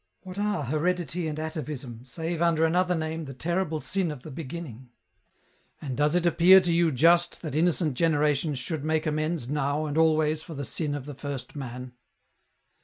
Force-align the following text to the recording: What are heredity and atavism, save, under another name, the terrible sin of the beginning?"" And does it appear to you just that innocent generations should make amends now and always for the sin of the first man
What 0.21 0.39
are 0.39 0.63
heredity 0.63 1.27
and 1.27 1.37
atavism, 1.37 2.05
save, 2.07 2.41
under 2.41 2.65
another 2.65 2.95
name, 2.95 3.25
the 3.25 3.35
terrible 3.35 3.79
sin 3.81 4.09
of 4.09 4.23
the 4.23 4.31
beginning?"" 4.31 4.89
And 5.79 5.95
does 5.95 6.15
it 6.15 6.25
appear 6.25 6.59
to 6.59 6.73
you 6.73 6.91
just 6.91 7.43
that 7.43 7.53
innocent 7.55 7.93
generations 7.93 8.57
should 8.57 8.83
make 8.83 9.05
amends 9.05 9.47
now 9.47 9.85
and 9.85 9.99
always 9.99 10.41
for 10.41 10.55
the 10.55 10.65
sin 10.65 10.95
of 10.95 11.05
the 11.05 11.13
first 11.13 11.55
man 11.55 11.91